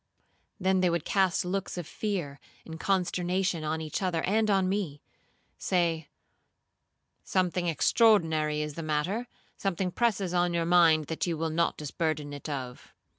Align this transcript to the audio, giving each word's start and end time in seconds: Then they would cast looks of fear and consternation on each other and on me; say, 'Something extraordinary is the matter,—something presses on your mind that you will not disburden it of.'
Then 0.59 0.79
they 0.79 0.89
would 0.89 1.05
cast 1.05 1.45
looks 1.45 1.77
of 1.77 1.85
fear 1.85 2.39
and 2.65 2.79
consternation 2.79 3.63
on 3.63 3.81
each 3.81 4.01
other 4.01 4.23
and 4.23 4.49
on 4.49 4.67
me; 4.67 4.99
say, 5.59 6.09
'Something 7.23 7.67
extraordinary 7.67 8.61
is 8.63 8.73
the 8.73 8.81
matter,—something 8.81 9.91
presses 9.91 10.33
on 10.33 10.55
your 10.55 10.65
mind 10.65 11.05
that 11.05 11.27
you 11.27 11.37
will 11.37 11.51
not 11.51 11.77
disburden 11.77 12.33
it 12.33 12.49
of.' 12.49 12.95